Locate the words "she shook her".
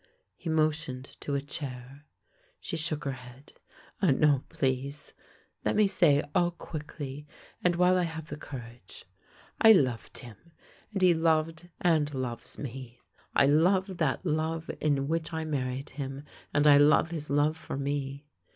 2.59-3.11